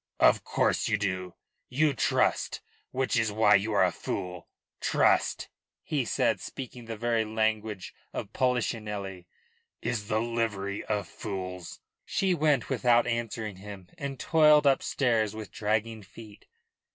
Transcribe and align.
"Of 0.19 0.43
course 0.43 0.87
you 0.87 0.97
do. 0.97 1.35
You 1.69 1.93
trust, 1.93 2.61
which 2.89 3.15
is 3.19 3.31
why 3.31 3.53
you 3.53 3.71
are 3.73 3.83
a 3.83 3.91
fool. 3.91 4.47
Trust," 4.79 5.47
he 5.83 6.05
said, 6.05 6.39
speaking 6.41 6.85
the 6.85 6.97
very 6.97 7.23
language 7.23 7.93
of 8.11 8.33
Polichinelle, 8.33 9.25
"is 9.79 10.07
the 10.07 10.19
livery 10.19 10.83
of 10.85 11.07
fools." 11.07 11.81
She 12.03 12.33
went 12.33 12.67
without 12.67 13.05
answering 13.05 13.57
him 13.57 13.89
and 13.95 14.19
toiled 14.19 14.65
upstairs 14.65 15.35
with 15.35 15.51
dragging 15.51 16.01
feet. 16.01 16.47